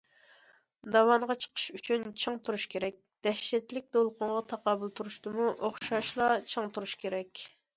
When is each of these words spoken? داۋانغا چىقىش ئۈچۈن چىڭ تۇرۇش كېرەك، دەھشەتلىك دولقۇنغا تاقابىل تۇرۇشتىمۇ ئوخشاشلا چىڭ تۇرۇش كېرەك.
داۋانغا 0.95 1.33
چىقىش 1.43 1.65
ئۈچۈن 1.79 2.05
چىڭ 2.23 2.39
تۇرۇش 2.47 2.65
كېرەك، 2.73 2.97
دەھشەتلىك 3.29 3.93
دولقۇنغا 3.99 4.41
تاقابىل 4.55 4.95
تۇرۇشتىمۇ 5.01 5.49
ئوخشاشلا 5.69 6.31
چىڭ 6.55 6.75
تۇرۇش 6.79 6.97
كېرەك. 7.07 7.47